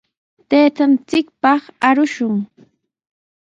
Taytanchikpaq 0.49 1.61
arushun. 1.87 2.35